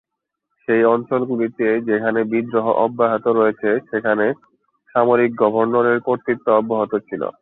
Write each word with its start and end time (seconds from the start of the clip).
সেই 0.67 0.83
অঞ্চলগুলিতে 0.85 1.67
যেখানে 1.89 2.19
বিদ্রোহ 2.31 2.65
অব্যাহত 2.85 3.25
রয়েছে 3.29 3.69
সেখানে 3.89 4.25
সামরিক 4.95 5.31
গভর্নরের 5.43 5.97
কর্তৃত্ব 6.07 6.47
অব্যাহত 6.53 6.93
ছিল। 7.07 7.23